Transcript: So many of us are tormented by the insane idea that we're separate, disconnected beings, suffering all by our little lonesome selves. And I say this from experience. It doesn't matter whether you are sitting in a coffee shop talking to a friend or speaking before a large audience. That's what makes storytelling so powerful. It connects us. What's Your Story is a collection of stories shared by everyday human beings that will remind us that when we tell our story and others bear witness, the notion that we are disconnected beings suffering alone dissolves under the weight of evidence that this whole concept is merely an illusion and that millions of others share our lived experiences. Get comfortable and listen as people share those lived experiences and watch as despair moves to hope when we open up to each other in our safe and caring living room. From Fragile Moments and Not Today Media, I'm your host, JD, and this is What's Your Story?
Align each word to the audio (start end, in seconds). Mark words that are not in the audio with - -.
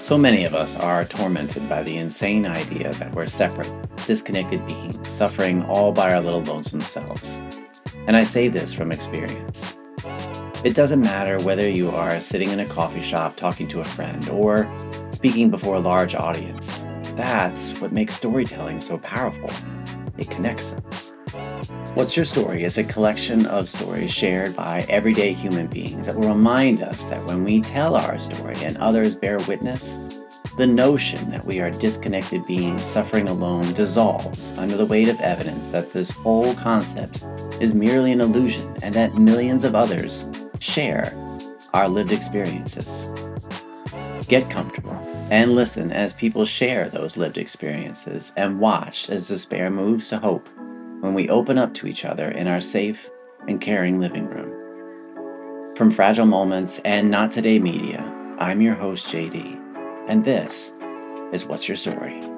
So 0.00 0.16
many 0.16 0.44
of 0.44 0.54
us 0.54 0.74
are 0.76 1.04
tormented 1.04 1.68
by 1.68 1.82
the 1.82 1.96
insane 1.96 2.46
idea 2.46 2.92
that 2.94 3.14
we're 3.14 3.26
separate, 3.26 3.70
disconnected 4.06 4.66
beings, 4.66 5.06
suffering 5.06 5.62
all 5.64 5.92
by 5.92 6.14
our 6.14 6.20
little 6.20 6.42
lonesome 6.42 6.80
selves. 6.80 7.42
And 8.06 8.16
I 8.16 8.24
say 8.24 8.48
this 8.48 8.72
from 8.72 8.90
experience. 8.90 9.76
It 10.64 10.74
doesn't 10.74 11.02
matter 11.02 11.38
whether 11.44 11.68
you 11.68 11.90
are 11.90 12.20
sitting 12.22 12.50
in 12.50 12.60
a 12.60 12.66
coffee 12.66 13.02
shop 13.02 13.36
talking 13.36 13.68
to 13.68 13.80
a 13.80 13.84
friend 13.84 14.26
or 14.30 14.72
speaking 15.10 15.50
before 15.50 15.76
a 15.76 15.80
large 15.80 16.14
audience. 16.14 16.86
That's 17.14 17.78
what 17.80 17.92
makes 17.92 18.14
storytelling 18.14 18.80
so 18.80 18.98
powerful. 18.98 19.50
It 20.18 20.30
connects 20.30 20.74
us. 20.74 21.12
What's 21.94 22.16
Your 22.16 22.24
Story 22.24 22.64
is 22.64 22.78
a 22.78 22.84
collection 22.84 23.46
of 23.46 23.68
stories 23.68 24.12
shared 24.12 24.56
by 24.56 24.84
everyday 24.88 25.32
human 25.32 25.66
beings 25.66 26.06
that 26.06 26.16
will 26.16 26.28
remind 26.28 26.82
us 26.82 27.04
that 27.04 27.24
when 27.24 27.44
we 27.44 27.60
tell 27.60 27.96
our 27.96 28.18
story 28.18 28.56
and 28.62 28.76
others 28.78 29.14
bear 29.14 29.38
witness, 29.40 29.98
the 30.56 30.66
notion 30.66 31.30
that 31.30 31.44
we 31.44 31.60
are 31.60 31.70
disconnected 31.70 32.46
beings 32.46 32.84
suffering 32.84 33.28
alone 33.28 33.72
dissolves 33.74 34.52
under 34.58 34.76
the 34.76 34.86
weight 34.86 35.08
of 35.08 35.20
evidence 35.20 35.70
that 35.70 35.92
this 35.92 36.10
whole 36.10 36.54
concept 36.54 37.24
is 37.60 37.74
merely 37.74 38.12
an 38.12 38.20
illusion 38.20 38.76
and 38.82 38.94
that 38.94 39.14
millions 39.16 39.64
of 39.64 39.74
others 39.74 40.28
share 40.58 41.14
our 41.74 41.88
lived 41.88 42.12
experiences. 42.12 43.08
Get 44.26 44.50
comfortable 44.50 44.98
and 45.30 45.54
listen 45.54 45.92
as 45.92 46.12
people 46.14 46.44
share 46.44 46.88
those 46.88 47.16
lived 47.16 47.38
experiences 47.38 48.32
and 48.36 48.60
watch 48.60 49.10
as 49.10 49.28
despair 49.28 49.70
moves 49.70 50.08
to 50.08 50.18
hope 50.18 50.48
when 51.00 51.14
we 51.14 51.28
open 51.28 51.58
up 51.58 51.74
to 51.74 51.86
each 51.86 52.04
other 52.04 52.28
in 52.28 52.48
our 52.48 52.60
safe 52.60 53.10
and 53.46 53.60
caring 53.60 54.00
living 54.00 54.26
room. 54.26 55.76
From 55.76 55.90
Fragile 55.90 56.26
Moments 56.26 56.80
and 56.80 57.10
Not 57.10 57.30
Today 57.30 57.58
Media, 57.58 58.12
I'm 58.38 58.60
your 58.60 58.74
host, 58.74 59.08
JD, 59.08 60.08
and 60.08 60.24
this 60.24 60.74
is 61.32 61.46
What's 61.46 61.68
Your 61.68 61.76
Story? 61.76 62.37